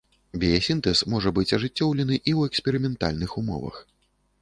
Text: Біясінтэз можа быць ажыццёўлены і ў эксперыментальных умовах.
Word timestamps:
Біясінтэз 0.43 1.03
можа 1.15 1.33
быць 1.39 1.53
ажыццёўлены 1.59 2.15
і 2.19 2.19
ў 2.19 2.39
эксперыментальных 2.53 3.41
умовах. 3.45 3.75